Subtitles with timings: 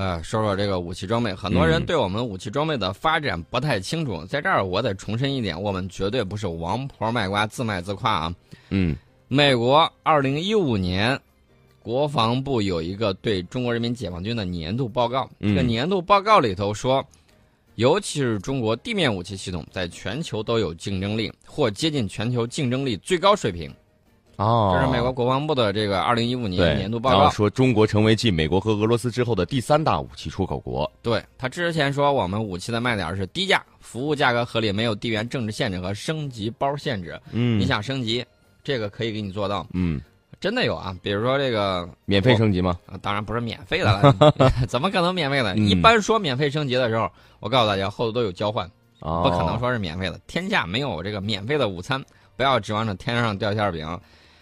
[0.00, 8.34] 呃，说说这个武器装备，很多人嗯对我们武器装备的发展不太清楚，在这儿我得重申一点，我们绝对不是王婆卖瓜自卖自夸啊。
[8.70, 8.96] 嗯
[9.28, 11.20] 美国二零一五年
[11.82, 17.06] 国防部有一个对中国人民解放军的年度报告，嗯这个年度报告里头说，
[17.74, 23.70] 尤其是中国地面武器系统在全球都有竞争力，或接近全球竞争力最高水平。
[24.40, 27.28] 哦，这是美国国防部的这个二零一五年年度报告。
[27.28, 30.90] 说中国成为继美国和俄罗斯之后的第三大武器出口国。
[31.02, 37.20] 对他之前说我们武器的卖点是低价、服务价格合理、没有地缘政治限制和升级包限制。
[37.32, 38.24] 嗯你想升级，
[38.64, 40.00] 这个可以给你做到，嗯，
[40.40, 40.96] 真的有啊。
[41.02, 42.78] 比如说这个免费升级吗？
[42.86, 44.32] 啊，当然不是免费的了，
[44.66, 45.52] 怎么可能免费的？
[45.54, 47.10] 嗯一般说免费升级的时候，
[47.40, 48.66] 我告诉大家后头都有交换，
[49.00, 50.18] 哦，不可能说是免费的。
[50.26, 52.02] 天下没有这个免费的午餐，
[52.36, 53.86] 不要指望着天上掉馅儿饼。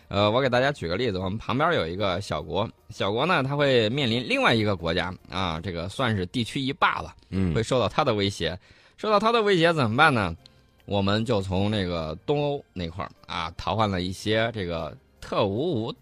[0.09, 8.59] 呃，我给大家举个例子，我们旁边有一个小国，小国呢，它会面临另外一个国家啊，这个算是地区一霸吧，嗯会受到它的威胁。
[8.97, 10.35] 受到它的威胁怎么办呢？
[10.87, 15.95] 我们就从那个东欧那块儿啊，淘换了一些这个特五五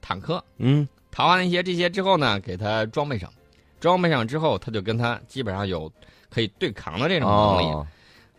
[0.00, 3.32] 坦克，嗯淘换了一些这些之后呢，给它装备上，
[3.80, 5.90] 装备上之后，它就跟它基本上有
[6.28, 7.64] 可以对抗的这种能力。
[7.72, 7.86] 哦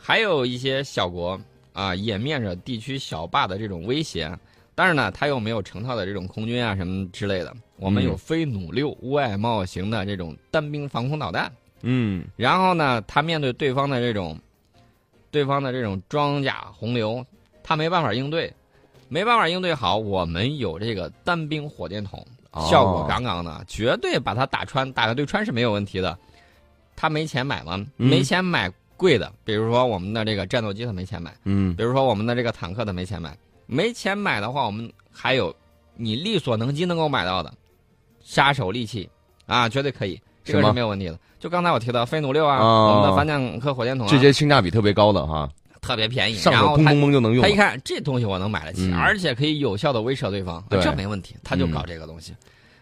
[0.02, 1.38] 还有一些小国
[1.74, 4.32] 啊，也面着地区小霸的这种威胁，
[4.80, 7.54] 但是呢，它又没有成套的这种空军啊什么之类的。
[7.76, 14.40] 我们有嗯飞弩六外贸型的这种单兵防空导弹，嗯然后呢，它面对对方的这种，
[15.32, 17.26] 对方的这种装甲洪流，
[17.62, 18.54] 它没办法应对，
[19.10, 19.98] 没办法应对好。
[19.98, 26.18] 我们有这个单兵火箭筒，哦效果杠杠的，绝对把它打穿，打个对穿是没有问题的。
[26.96, 27.86] 他没钱买吗？
[27.98, 33.36] 嗯没钱买贵的，比如说我们的这个战斗机，他没钱买；嗯比如说我们的这个坦克，他没钱买。
[33.72, 35.56] 没钱买的话，我们还有
[35.96, 37.54] 你力所能及能够买到的
[38.24, 39.08] 杀手利器
[39.46, 41.20] 啊，绝对可以，这个是没有问题的。
[41.40, 45.48] 就刚才我提到飞弩六啊，哦我们的反坦克火箭筒、啊，这些性价比特别高的哈，
[45.82, 47.56] 特别便宜，上手砰然后他砰砰就能用他一。
[47.56, 52.34] 看这东西我能买得起，嗯而且可以有效的威慑对方，对这没问题，他就搞这个东西。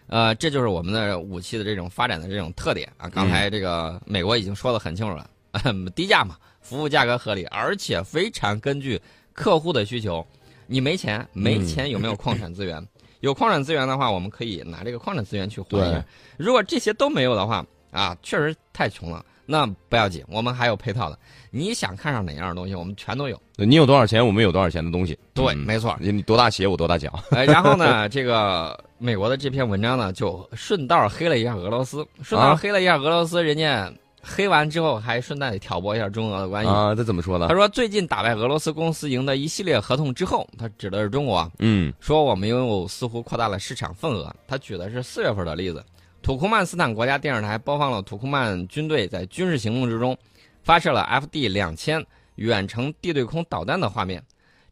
[0.06, 3.10] 呃，这就是我们的武器的这种发展的这种特点啊。
[3.10, 5.28] 刚才这个美国已经说的很清楚了，
[5.94, 8.98] 低价嘛，服务价格合理，而且非常根据
[9.34, 10.26] 客户的需求。
[10.68, 12.86] 你没钱，没钱有没有矿产资源？
[13.20, 16.04] 有矿产资源的话，我们可以拿这个矿产资源去换。
[16.36, 19.24] 如果这些都没有的话，啊，确实太穷了。
[19.50, 21.18] 那不要紧，我们还有配套的。
[21.50, 23.42] 你想看上哪样的东西，我们全都有。
[23.56, 25.18] 你有多少钱，我们有多少钱的东西。
[25.32, 25.96] 对，嗯没错。
[25.98, 27.10] 你你多大鞋，我多大脚。
[27.30, 33.90] 哎，然后呢，这个美国的这篇文章呢，就顺道黑了一下俄罗斯，顺道啊黑了一下俄罗斯，人家
[34.28, 36.70] 黑完之后还顺带挑拨一下中俄的关系。
[36.70, 37.54] 啊，他怎么说呢他？
[37.54, 44.34] 说，最近打败俄罗斯公司赢得一系列合同之后，他指的是中国啊，嗯说我们拥有似乎扩大了市场份额。
[44.46, 45.82] 他举的是四月份的例子，
[46.22, 50.16] 土库曼斯坦国家电视台播放了土库曼军队在军事行动之中
[50.62, 54.22] 发射了 FD 两千远程地对空导弹的画面。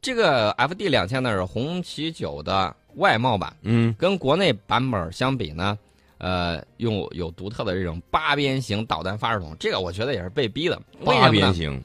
[0.02, 5.76] 这个 FD 两千呢是红旗九的外贸版，嗯跟国内版本相比呢，
[6.18, 10.80] 呃，用有独特的这种八边形导弹发射筒，这个我觉得也是被逼的。
[11.04, 11.28] 八？
[11.28, 11.82] 边形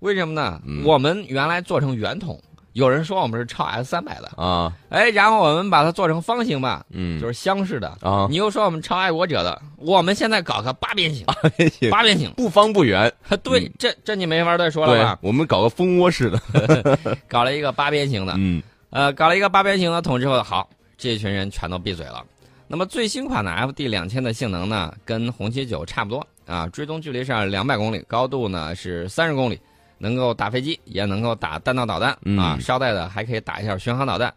[0.00, 0.60] 为什么呢？
[0.66, 2.38] 嗯我们原来做成圆筒，
[2.72, 7.88] 有人说我们是超 S 三百的，啊，哎，然后我们把它做成方形吧，嗯，就是箱式的。
[8.00, 13.10] 啊，你又说我们超爱国者的，我们现在搞个八边形，八边形八边形，不方不圆。
[13.44, 16.40] 对嗯，这这你没法再说了对吧？，我们搞个蜂窝式的。
[17.28, 20.68] 搞了一个八边形的，嗯呃，搞了一个八边形的桶之后，好，
[20.98, 22.24] 这群人全都闭嘴了。
[22.72, 29.60] 那么最新款的 FD 两千的性能呢，跟红旗九差不多啊，追踪距离是两百公里，高度呢是三十公里，
[29.98, 34.32] 能够打飞机，也能够打弹道导弹、嗯啊，捎带的还可以打一下巡航导弹。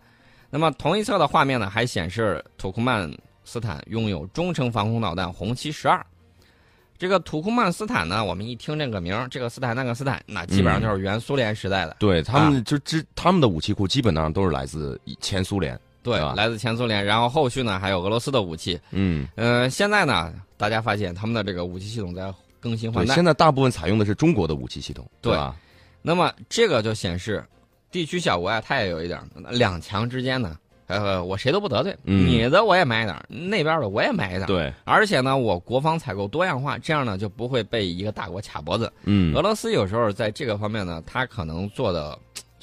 [0.50, 3.09] 那么同一侧的画面呢，还显示土库曼
[3.45, 6.06] 斯坦拥有中程防空导弹红旗十二。
[6.97, 11.95] 这个土库曼斯坦呢，我们一听这个名儿，这个斯坦那个斯坦，那基本上就是原苏联时代的。
[12.00, 15.79] 对他们就之他们的武器库基本上都是来自前苏联。
[16.05, 18.79] 对对，来自前苏联，然后后续呢还有俄罗斯的武器。
[18.91, 25.56] 嗯，呃，现在呢，大家发现他们的这个武器系统在更新换对，代，现在大部分采用的是中国的武器系统，对吧？
[26.03, 27.44] 那么这个就显示
[27.89, 34.45] 地区小国啊，它也有一点儿两强之间呢，呃，我谁都不得罪，嗯你的我也买一点儿，那边的我也买一点。
[34.45, 38.91] 对，而且呢，我国防采购多样化，这样呢就不会被一个大国卡脖子。
[39.06, 42.15] 嗯俄罗斯有时候在这个方面呢，他可能做的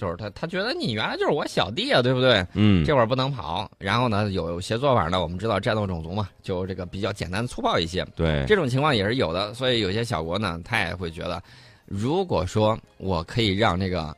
[0.03, 2.45] 就是他他觉得你原来就是我小弟啊，对不对？
[2.55, 3.71] 嗯，这会儿不能跑。
[3.79, 8.05] 然后呢，有些做法呢，我们知道战斗种族嘛，就这个比较简单粗暴一些。
[8.17, 11.41] 对，这种情况也是有的，所以有些小国呢，他也会觉得，
[11.87, 14.13] 如果说我可以让这个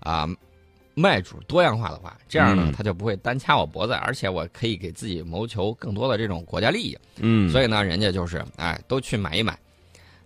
[0.00, 0.28] 啊、
[0.94, 6.98] 卖主多样化的话，这样呢嗯他就不会单掐我脖子，而且我可以给自己谋求更多的这种国家利益。
[7.16, 9.58] 嗯，所以呢，人家就是哎都去买一买。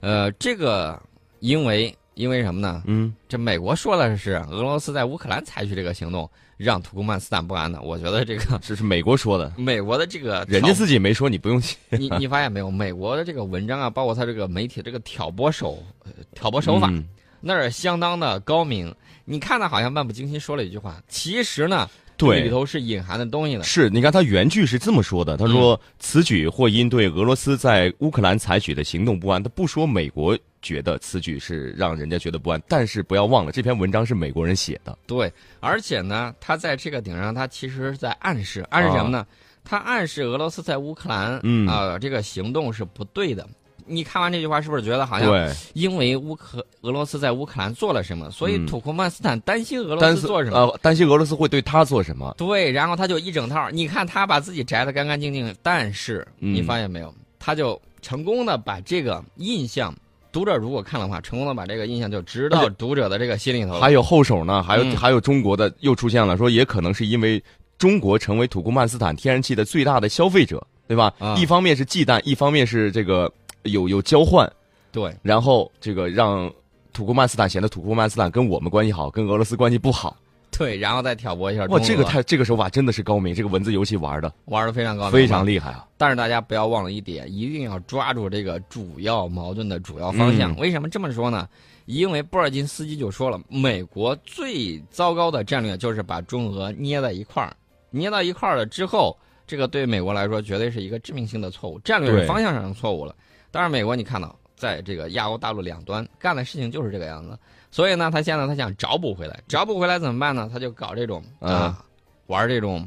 [0.01, 1.01] 呃，这个
[1.39, 2.83] 因为因为什么呢？
[2.87, 7.81] 嗯，这美国说的是俄罗斯在乌克兰采取这个行动，让土库曼斯坦不安的。
[7.83, 11.77] 我觉得这个 这是美国说的，美国的这个人家自己没说，你不用信。
[11.91, 12.71] 你你发现没有？
[12.71, 17.07] 美国的这个文章啊，包括他这个媒体这个挑拨手、呃挑拨手法，嗯
[17.41, 18.95] 那是相当的高明。
[19.27, 23.63] 你看他好像漫不经心说了一句话，其实呢，这里，头是隐含的东西的。
[23.63, 39.27] 是，你看他原句是这么说的，他嗯说、此举或因对俄罗斯在乌克兰采取的行动不安，他不说美国觉得此举是让人家觉得不安，但是不要忘了这篇文章是美国人写的，对，而且呢，他在这个顶上，他其实是在暗示，暗示什么呢？
[39.65, 43.49] 他暗示俄罗斯在乌克兰，啊嗯啊、这个行动是不对的。
[43.87, 50.59] 你看完这句话，是不是觉得好像对，因为乌克俄罗斯在乌克兰做了什么，所以嗯土库曼斯坦担心俄罗斯做什么？
[50.59, 52.35] 呃，担心俄罗斯会对他做什么？
[52.39, 53.71] 对，然后他就一整套。
[53.71, 59.95] 你看他把自己摘的干干净净，但是嗯你发现没有，他就成功的把这个印象，
[60.33, 63.79] 读者如果看的话，成功的把这个印象就植到读者的这个心里头。
[63.79, 67.43] 还有后手呢，还有、嗯还有中国的又出现了，说也可能是因为
[67.77, 71.13] 中国成为土库曼斯坦天然气的最大的消费者，对吧？
[71.19, 73.31] 啊一方面是忌惮，一方面是这个
[73.65, 74.51] 有有交换，
[74.93, 76.51] 对，然后这个让
[76.93, 80.17] 土库曼斯坦显得土库曼斯坦跟我们关系好，跟俄罗斯关系不好。
[80.57, 85.85] 对，然后再挑拨一下中哇，这个太这个手法真的是高明，这个文字游戏玩的玩的非常高明，非常厉害啊！
[85.97, 90.53] 但是大家不要忘了一点，一定要抓住这个主要矛盾的主要方向。
[90.53, 91.49] 嗯为什么这么说呢？
[91.87, 97.53] 因为波尔津斯基就说了，美国最糟糕的战略就是把中俄捏在一块儿，
[97.91, 99.17] 捏到一块儿了之后，
[99.49, 103.13] 这个对美国来说绝对是一个致命性的错误，战略方向上的错误了。
[103.55, 107.39] 当然，美国你看到在这个亚欧大陆两端干的事情就是这个样子，
[107.71, 110.51] 所以呢，他现在他想找补回来，找补回来怎么办呢？
[110.53, 111.85] 他就搞这种嗯啊，
[112.27, 112.85] 玩这种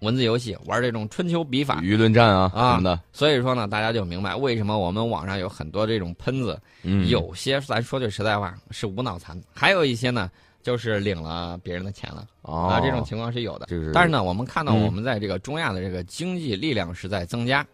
[0.00, 10.28] 文字游戏，玩这种春秋笔法，舆论战啊啊什么的，所以说呢，大家就明白为什么我们网上有很多这种喷子，嗯，有些咱说句实在话是无脑残，还有一些呢
[10.60, 13.68] 就是领了别人的钱了、哦啊，这种情况是有的。
[13.94, 17.64] 但是呢，我们看到嗯我们在这个中亚的这个经济力量是在增加。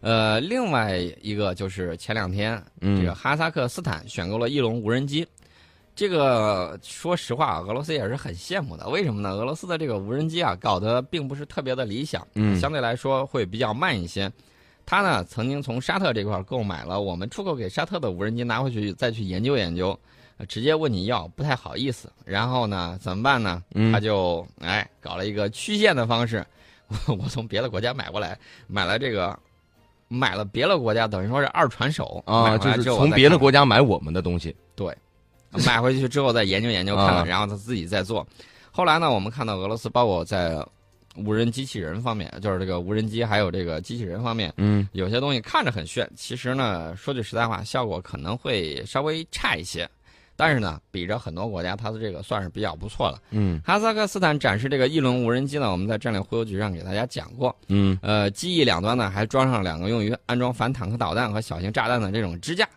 [0.00, 5.26] 呃，另外一个就是前两天嗯这个哈萨克斯坦选购了翼龙无人机，
[5.94, 8.88] 这个说实话，俄罗斯也是很羡慕的。
[8.88, 9.30] 为什么呢？
[9.30, 14.30] 俄罗斯的这个无人机啊，搞得并不是特别的理想，嗯相对来说会比较慢一些。
[14.84, 19.98] 他呢，曾经从沙特这块购买了我们出口给沙特的无人机，拿回去再去研究研究，
[20.36, 22.12] 呃直接问你要，不太好意思。
[22.24, 23.64] 然后呢，怎么办呢？
[23.74, 26.46] 嗯他就哎搞了一个曲线的方式，
[27.08, 28.38] 我 我从别的国家买过来，
[28.68, 29.36] 买了这个，
[30.08, 34.96] 买了别的国家，等于说是二传手啊，就是从别的国家买我们的东西，对
[35.66, 38.26] 买回去之后再研究研究看啊看，然后他自己再做。
[38.70, 40.64] 后来呢，我们看到俄罗斯包括在
[41.16, 49.88] 无人机器人方面，就是这个无人机还有这个机器人方面，嗯有些东西看着很炫，其实呢，说句实在话，效果可能会稍微差一些。
[50.36, 53.18] 但是呢，比着很多国家，它的这个算是比较不错了。
[53.30, 57.56] 嗯哈萨克斯坦展示这个翼龙无人机呢，我们在战略忽悠局上给大家讲过。
[57.68, 62.68] 嗯呃，机翼两端呢还装上两个用于安装反坦克导弹和小型炸弹的这种支架。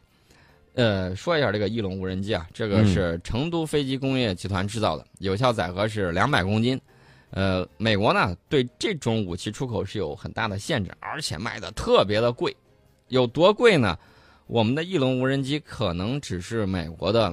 [0.76, 6.80] 呃，说一下这个翼龙无人机啊，这个嗯是成都飞机工业集团制造的，有效载荷是两百公斤。
[7.32, 12.56] 呃，美国呢对这种武器出口是有很大的限制，而且卖的特别的贵，
[13.10, 13.98] 有多贵呢？
[14.48, 17.32] 我们的翼龙无人机可能只是美国的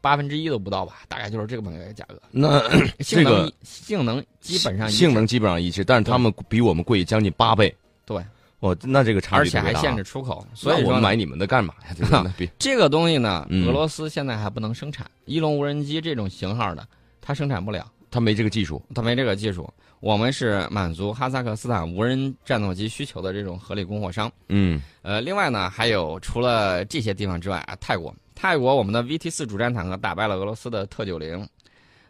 [0.00, 2.20] 八分之一都不到吧，大概就是这么个价格。
[2.30, 2.60] 那
[3.02, 7.74] 性能、这个性能基本上性能基本上一致，但是他们比我们贵将近八倍。
[8.04, 8.24] 对，
[8.60, 12.24] 哦，那这个差而且还限制出口，所以我们买你们的干嘛呀？
[12.58, 16.86] 这个东西呢，嗯俄罗斯现在还不能生产翼龙无人机这种型号的，
[17.20, 18.82] 它生产不了，它没这个技术。
[18.94, 19.68] 它没这个技术。
[20.00, 24.30] 我们是满足哈萨克斯坦无人战斗机需求的这种合理供货商。
[24.48, 31.44] 嗯呃，另外呢，还有除了这些地方之外啊，泰国，泰国我们的 VT 四主战坦克打败了俄罗斯的特九零。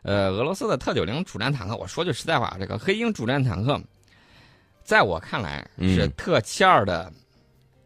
[0.02, 3.80] 呃，俄罗斯的特九零主战坦克，我说句实在话，这个黑鹰主战坦克，
[4.85, 7.11] 在我看来嗯是特七二的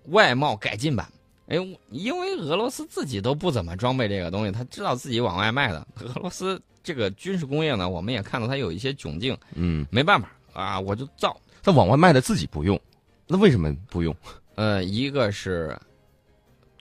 [0.06, 1.06] 外貌改进版。
[1.46, 1.56] 哎，
[1.90, 5.86] 因为俄罗斯自己都不怎么装备这个东西，他知道自己往外卖的。
[6.02, 11.40] 俄罗斯这个军事工业呢，我们也看到它有一些窘境，嗯，没办法啊，我就造。
[11.62, 12.80] 他往外卖的自己不用，
[13.28, 14.12] 那为什么不用
[14.56, 15.78] 呃，一个是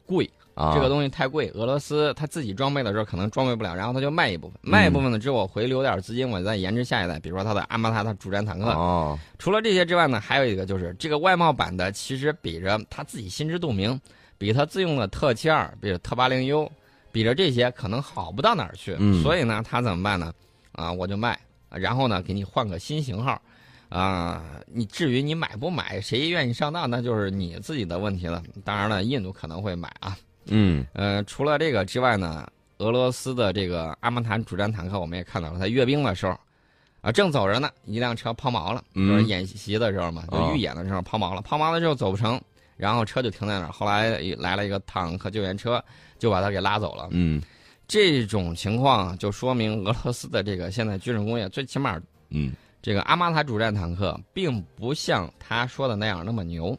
[0.08, 0.74] 贵，啊？
[0.74, 8.70] 这个东西太贵，俄罗斯他自己装备的时候可能装备不了，然后他就卖一部分，卖一部分呢之后我回流点资金，我再研制下一代，比如说他的阿玛塔他主战坦克。
[8.70, 14.00] 哦，除了这些之外呢，还有一个就是这个外贸版的，其实比着他自己心知肚明，
[14.38, 16.72] 比他自用的特七二，比着特八零 U，
[17.12, 18.96] 比着这些可能好不到哪儿去。
[19.00, 20.34] 嗯所以呢，他怎么办呢？
[20.74, 21.40] 啊，我就卖，
[21.70, 23.42] 然后呢给你换个新型号，
[23.90, 28.42] 啊，你至于你买不买，谁愿意上当，那就是你自己的问题了。
[28.64, 30.18] 当然了，印度可能会买啊。
[30.46, 30.86] 嗯。
[30.94, 32.48] 呃，除了这个之外呢，
[32.80, 36.38] 俄罗斯的这个阿曼坦主战坦克，我们也看到了，它阅兵的时候，
[37.02, 39.08] 啊，正走着呢，一辆车抛锚了，嗯。
[39.08, 42.42] 就是演习的时候嘛，就啊预演的时候抛锚了，抛锚了之后走不成，
[42.78, 45.84] 然后车就停在那儿，后来来了一个坦克救援车，
[46.18, 47.08] 就把他给拉走了。
[47.12, 47.42] 嗯。
[47.88, 52.54] 这种情况就说明俄罗斯的这个现在军事工业，最起码嗯。
[52.82, 56.76] 这个阿玛塔主战坦克并不像他说的那样那么牛。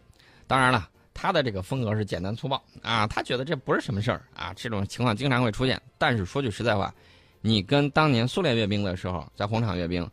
[0.49, 5.81] 当然了，他的这个风格是简单粗暴啊，他觉得这不是什么事儿啊，这种情况经常会出现。
[5.99, 6.93] 但是说句实在话，
[7.41, 10.09] 你跟当年苏联阅兵的时候，在红场阅兵，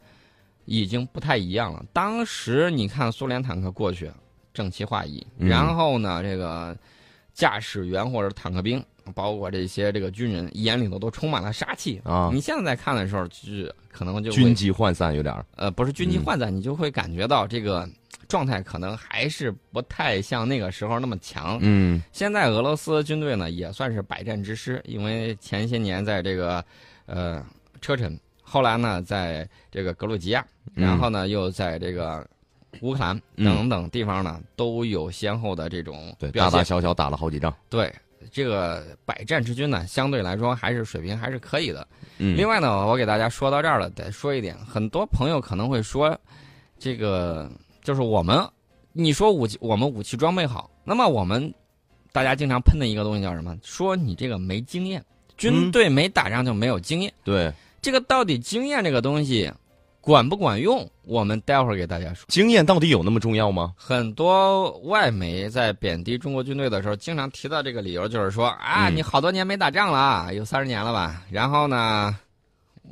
[0.65, 1.83] 已经不太一样了。
[1.93, 4.11] 当时你看苏联坦克过去，
[4.53, 6.77] 整齐划一，嗯然后呢，这个
[7.33, 8.83] 驾驶员或者坦克兵，
[9.15, 12.01] 包括这些这个军人，眼里头都充满了杀气。
[12.03, 15.45] 啊，你现在在看的时候，就是可能就军纪涣散有点儿。
[15.55, 17.87] 呃，不是军纪嗯涣散，你就会感觉到这个
[18.27, 21.57] 状态可能还是不太像那个时候那么强。
[21.61, 26.63] 嗯现在俄罗斯军队呢也算是百战之师，因为前些年在这个
[27.05, 27.43] 呃
[27.81, 32.25] 车臣，后来呢在这个格鲁吉亚，嗯然后呢又在这个
[32.81, 36.63] 乌克兰嗯等等地方呢都有先后的这种对，大大。
[36.63, 37.53] 小小打了好几仗。
[37.69, 37.93] 对
[38.31, 41.87] 这个百战之军呢，相对来说还是水平还是可以的。
[42.19, 46.15] 嗯，另外呢，我给大家说到这儿了，得说一点，很多朋友可能会说，
[46.77, 47.49] 这个
[47.89, 48.47] 就是我们，
[48.93, 51.51] 你说武器，我们武器装备好，那么我们
[52.11, 53.57] 大家经常喷的一个东西叫什么？
[53.63, 55.03] 说你这个没经验，
[55.37, 57.11] 军队没打仗就没有经验。
[57.23, 59.51] 对，这个到底经验这个东西
[60.01, 60.87] 管不管用？
[61.03, 62.25] 我们待会儿给大家说。
[62.27, 63.73] 经验到底有那么重要吗？
[63.75, 71.23] 很多外媒在贬低中国军队的时候，经常提到这个理由，就是说啊，嗯你好多年没打仗了啊，有三十年了吧？
[71.31, 72.15] 然后呢，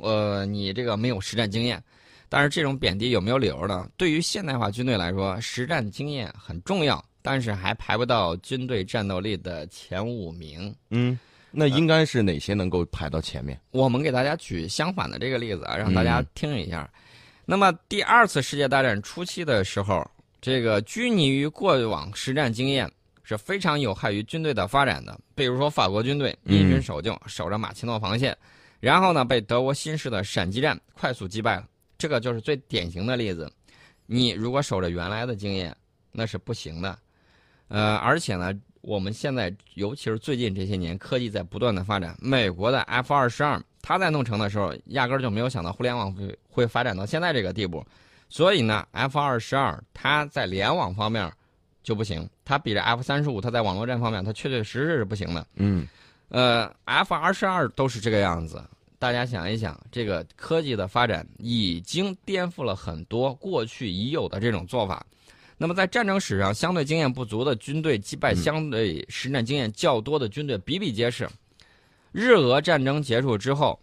[0.00, 1.80] 呃，你这个没有实战经验。
[2.28, 3.88] 但是这种贬低有没有理由呢？
[3.96, 10.74] 对于现代化军队来说，实战经验很重要，但是还排不到军队战斗力的前五名。
[10.90, 11.18] 嗯，
[11.50, 13.58] 那应该是哪些能够排到前面？
[13.70, 16.88] 我们给大家举相反的这个例子啊，让大家嗯听一下。
[17.46, 20.06] 那么第二次世界大战初期的时候，
[20.40, 22.90] 这个拘泥于过往实战经验
[23.22, 25.18] 是非常有害于军队的发展的。
[25.34, 28.36] 比如说法国军队嗯守旧，守着马奇诺防线，
[28.80, 31.64] 然后呢被德国新式的闪击战快速击败了。
[31.98, 33.50] 这个就是最典型的例子。
[34.06, 35.76] 你如果守着原来的经验，
[36.12, 36.96] 那是不行的。
[37.66, 42.16] 呃，而且呢，我们现在尤其是最近这些年，科技在不断的发展。
[42.20, 47.84] 美国的 F 二十二，它在弄成的时候，压根儿就没有想到互联网会会发展到现在这个地步。
[48.28, 51.30] 所以呢，F 二十二它在联网方面
[51.82, 55.46] 就不行，它比着 F 三十五，它在网络战方面，它确确实实是不行的。
[55.56, 55.86] 嗯
[56.28, 58.62] 呃，F 二十二都是这个样子。
[58.98, 65.06] 大家想一想，这个科技的发展已经颠覆了很多过去已有的这种做法。
[65.56, 71.28] 那么，在战争史上，相对经验不足的军队击败嗯相对实战经验较多的军队比比皆是。
[72.12, 73.78] 日俄战争结束之后，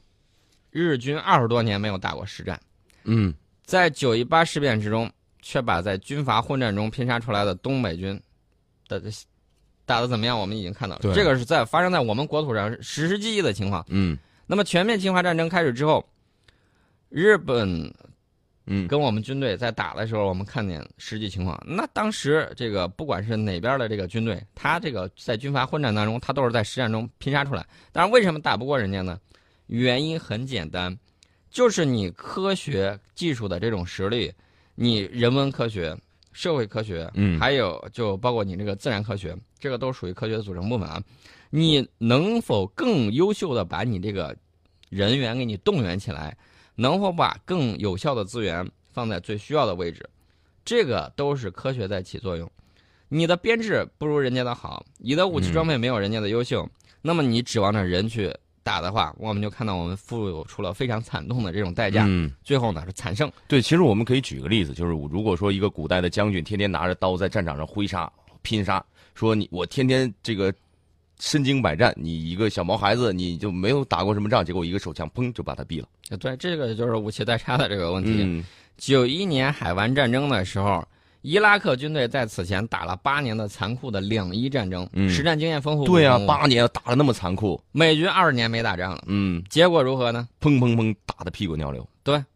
[0.72, 2.60] 日军二十多年没有打过实战，
[3.03, 3.34] 嗯
[3.65, 5.10] 在九一八事变之中，
[5.41, 8.19] 却把在军阀混战中拼杀出来的东北军
[8.88, 9.01] 的
[9.86, 10.39] 打的怎么样？
[10.39, 13.86] 我们已经看到了，对这个是在发生在我们国土上实实际际的情况。
[13.89, 16.07] 嗯那么全面侵华战争开始之后，
[17.09, 17.93] 日本
[18.67, 21.61] 嗯跟我们军队在打的时候，我们看见实际情况。
[21.67, 27.65] 那当时这个不管是哪边的这个军队，他这个在军阀混战当中，他都是在实战中拼杀出来。
[27.91, 29.19] 但是，为什么打不过人家呢？
[29.67, 30.95] 原因很简单，
[31.49, 34.31] 就是你科学技术的这种实力，
[34.75, 35.97] 你人文科学、
[36.36, 41.01] 社会科学，嗯还有就包括你这个自然科学，这个都属于科学的组成部分啊。
[41.50, 44.36] 你能否更优秀的把你这个
[44.89, 46.38] 人员给你动员起来，
[46.75, 50.08] 能否把更有效的资源放在最需要的位置，
[50.65, 52.51] 这个都是科学在起作用。
[53.08, 56.70] 你的编制不如人家的好，你的武器装备没有人家的优秀，
[57.01, 63.31] 那么你指望着人去打的话，我们就看到我们付出了非常惨痛的这种代价，嗯，最后呢是惨胜。
[63.48, 70.51] 对，其实我们可以举个例子，就是如果说一个古代的将军天天拿着刀在战场上挥杀拼杀，说你我天天这个
[71.19, 75.88] 身经百战，你一个小毛孩子你就没有打过什么仗，结果一个手枪砰就把他毙了。
[76.17, 78.15] 对，这个就是武器代差的这个问题。
[78.24, 78.43] 嗯
[78.77, 80.86] 九一年海湾战争的时候，
[81.25, 85.84] 伊拉克军队在此前打了八年的残酷的两伊战争，嗯实战经验丰富。
[85.84, 90.27] 对啊，八年打的那么残酷，美军二十年没打仗了，嗯，结果如何呢？
[90.39, 91.84] 砰砰砰打的屁滚尿流。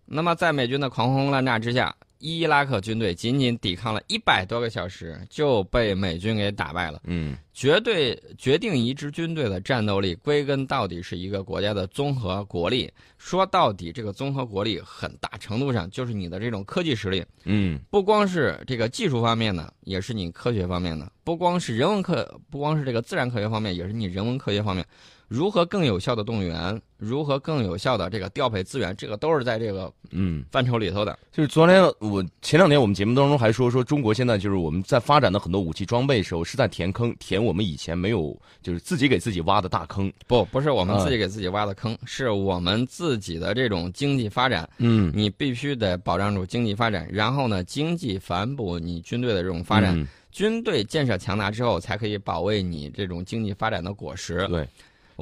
[0.09, 7.01] 对，那么在美军的狂轰滥炸之下，伊拉克军队仅仅抵抗了一百多个小时，就被美军给打败了。
[7.05, 12.89] 嗯绝对决定一支军队的战斗力，归根到底是一个国家的综合国力。
[13.17, 24.85] 说到底，这个综合国力很大程度上就是你的这种科技实力，嗯不光是这个技术方面的，也是你科学方面的；不光是人文科，不光是这个自然科学方面，也是你人文科学方面。
[25.29, 31.17] 如何更有效的动员，如何更有效的这个调配资源，这个都是在这个嗯，范畴里头的。
[31.31, 40.11] 就是昨天我前两天我们节目当中还说说中国现在就是我们在发展的很多武器装备时候是在填坑，填我们以前没有就是自己给自己挖的大坑。
[40.25, 44.67] 不，不是我们啊自己给自己挖的坑，是我们自己的这种经济发展。
[44.79, 49.95] 嗯你必须得保障住经济发展，然后呢，经济反哺你军队的这种发展。
[49.95, 54.47] 嗯军队建设强大之后，才可以保卫你这种经济发展的果实。
[54.47, 54.65] 对。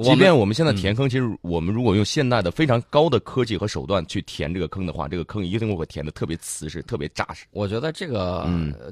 [0.04, 7.46] 即便我们现在填坑，其实我们如果用现代的非常高的科技和手段去填这个坑的话，这个坑一定会填的特别瓷实、特别扎实。
[7.52, 8.48] 我觉得这个、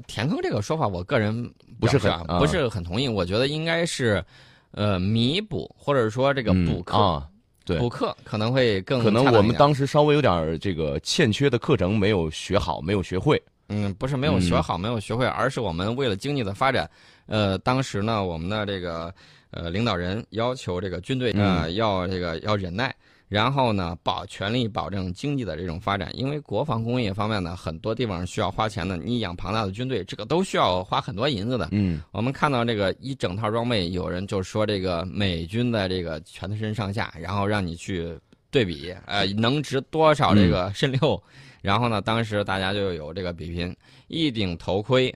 [0.06, 1.48] 填坑这个说法，我个人
[1.80, 3.08] 不是很啊不是很同意。
[3.08, 4.24] 我觉得应该是，
[4.72, 7.28] 呃，弥补或者说这个嗯补课，啊，
[7.64, 13.40] 对补课可能会更可能我们当时稍微有点儿这个欠缺的课程没有学好，没有学会。
[13.68, 16.88] 嗯，不是没有学嗯好，没有学会，而是我们为了经济的发展，
[17.26, 19.12] 呃，当时呢，我们的这个
[19.56, 21.62] 呃领导人要求这个军队嗯。
[21.62, 22.94] 呃要这个要忍耐，
[23.28, 31.68] 然后呢保全力保证经济的这种发展，因为国防工业方面呢，很多地方需要花钱的，你养庞大的军队，这个都需要花很多银子的。
[31.72, 32.00] 嗯。
[32.12, 38.16] 我们看到这个一整套装备，有人就说这个美军的这个全身上下，然后让你去
[38.50, 41.20] 对比，呃，能值多少这个肾六，
[41.60, 43.74] 然后呢，当时大家就有这个比拼，
[44.06, 45.12] 一顶头盔，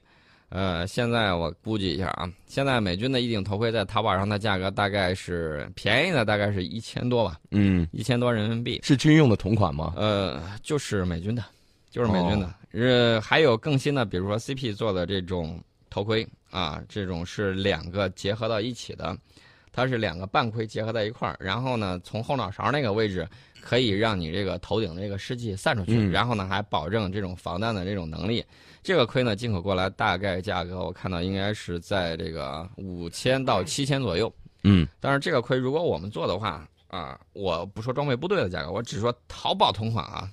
[0.50, 9.94] 呃，现在我估计一下啊，现在美军的一顶头盔在淘宝上的价格大概是便宜的，大概是一千多吧，嗯，一千多人民币，是军用的同款吗？
[9.96, 11.44] 呃，就是美军的，
[11.88, 12.52] 就是美军的。
[12.72, 19.16] 呃，还有更新的，比如说 CP 做的这种头盔啊，这种是两个结合到一起的，
[19.72, 23.28] 它是两个半盔结合在一块儿，然后呢，从后脑勺那个位置
[23.60, 28.44] 可以让你这个头顶的这个湿气散出去，嗯然后呢还保证这种防弹的这种能力。
[28.82, 34.32] 这个盔呢进口过来大概价格我看到应该是在这个五千到七千左右。
[34.64, 40.28] 嗯但是这个盔如果我们做的话啊，我不说装备部队的价格，我只说淘宝同款啊，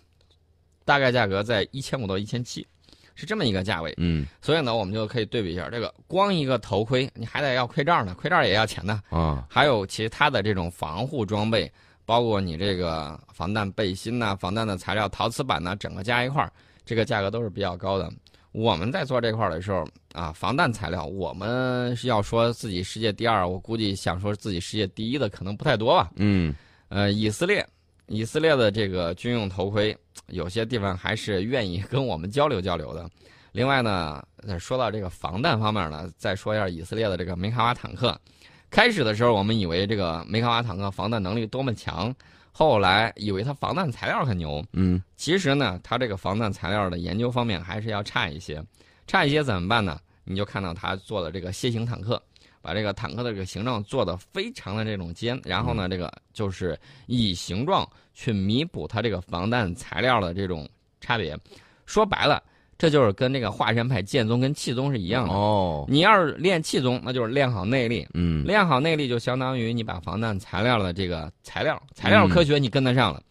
[0.84, 2.66] 大概价格在一千五到一千七，
[3.18, 3.94] 是这么一个价位。
[3.98, 11.70] 嗯所以呢，我们就可以对比一下，这个光一个头盔，你还得要盔罩呢，盔罩也要钱呢，啊 还有其他的这种防护装备，
[12.06, 16.52] 包括你这个防弹背心呐、防弹的材料、陶瓷板呐，整个加一块儿，
[16.86, 18.10] 这个价格都是比较高的。
[18.54, 26.10] 我们在做这块儿的时候啊，防弹材料，我们是要说自己世界第二，我估计想说自己世界第一的可能不太多吧。
[26.16, 26.56] 嗯
[26.90, 27.64] 呃，以色列，
[28.08, 29.96] 以色列的这个军用头盔，
[30.28, 33.10] 有些地方还是愿意跟我们交流交流的。
[33.52, 38.20] 另外呢，呃说到这个防弹方面呢，再说一下以色列的这个梅卡瓦坦克。
[38.70, 42.14] 开始的时候，我们以为这个梅卡瓦坦克防弹能力多么强，
[42.52, 44.64] 后来以为它防弹材料很牛。
[44.74, 48.64] 嗯其实呢，它这个防弹材料的研究方面还是要差一些。
[49.06, 50.00] 差一些怎么办呢？
[50.26, 52.22] 你就看到它做的这个楔形坦克，
[52.68, 60.68] 把这个坦克的这个形状做的非常的这种尖，然后呢，这个就是以形状去弥补它这个防弹材料的这种
[61.00, 61.38] 差别。
[61.86, 62.44] 说白了，
[62.78, 65.34] 这就是跟这个华山派剑宗跟气宗是一样的。
[65.34, 73.24] 哦你要是练气宗，那就是练好内力，嗯练好内力就相当于你把防弹材料的这个材料材料科学你跟得上了。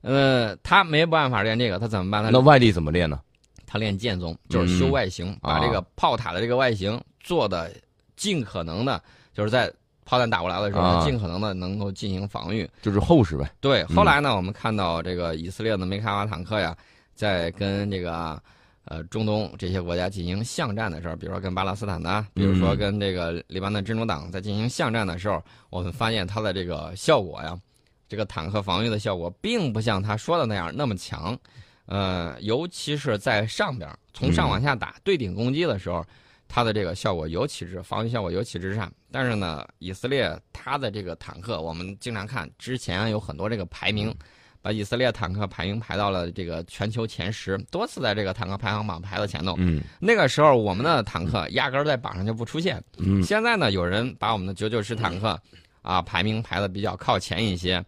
[0.00, 2.22] 呃，他没办法练这个，他怎么办？
[2.22, 3.20] 呢那外力怎么练呢？
[3.66, 7.70] 他练剑宗，就是修嗯外形，把啊这个炮塔的这个外形做的
[8.18, 9.00] 尽可能的，
[9.32, 9.72] 就是在
[10.04, 12.68] 炮弹打过来的时候，啊尽可能的能够进行防御。
[12.82, 13.50] 就是厚实呗。
[13.60, 16.76] 对，嗯后来呢，我们看到这个以色列的梅卡瓦坦克呀，
[17.14, 18.38] 在跟这个
[18.84, 27.58] 呃中东这些国家进行巷战的时候，比如说跟巴勒斯坦呐，比如说嗯跟这个黎巴嫩真主党在进行巷战的时候，我们发现它的这个效果呀，
[28.08, 31.38] 这个坦克防御的效果，并不像他说的那样那么强。
[31.90, 36.04] 呃，尤其是在上边从上往下打、对顶攻击的时候，
[36.48, 38.90] 它的这个效果尤其是防御效果尤其之差。
[39.10, 44.14] 但是呢，以色列它的这个坦克，我们经常看之前有很多这个排名，
[44.60, 49.54] 把以色列坦克排名排到了这个全球前十，多次在这个坦克排行榜排到前头。
[49.58, 52.82] 嗯那个时候我们的坦克压根儿在榜上就不出现。
[52.98, 55.40] 嗯现在呢，有人把我们的九九式坦克
[55.80, 57.82] 啊排名排的比较靠前一些，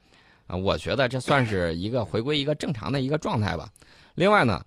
[0.47, 3.69] 啊，我觉得这算是一个回归一个正常的一个状态吧。
[4.15, 4.65] 另外呢，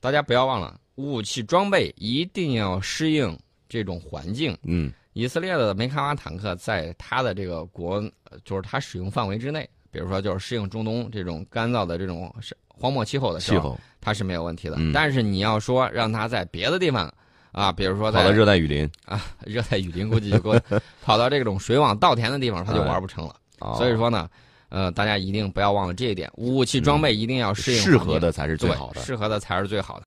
[0.00, 4.56] 大家不要忘了，武器装备一定要适应这种环境。
[4.64, 14.74] 嗯以色列的梅卡瓦坦克在它的这个国，呃就是它使用范围之内，比如说就是适应中东这种干燥的这种是荒漠气候的时候，气候它是没有问题的。
[14.78, 17.12] 嗯但是你要说让它在别的地方
[17.52, 20.54] 啊，比如说在跑到热带雨林啊热带雨林，估计就够
[21.02, 23.34] 跑到这种水网稻田的地方，它就玩不成了。
[23.60, 24.28] 啊，所以说呢，
[24.68, 29.00] 呃，大家一定不要忘了这一点，武器装备一定要适应适合的才是最好的。
[29.00, 29.96] 适合的才是最好的。